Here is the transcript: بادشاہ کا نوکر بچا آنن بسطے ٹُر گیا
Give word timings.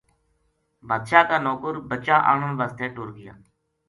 بادشاہ 0.87 1.23
کا 1.29 1.37
نوکر 1.45 1.73
بچا 1.89 2.15
آنن 2.31 2.51
بسطے 2.59 2.87
ٹُر 2.95 3.07
گیا 3.17 3.33